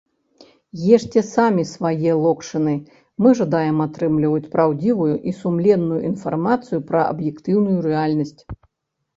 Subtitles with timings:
[0.97, 2.73] Ешце самі свае локшыны,
[3.25, 8.39] мы жадаем атрымліваць праўдзівую і сумленную інфармацыю пра аб'ектыўную рэальнасць!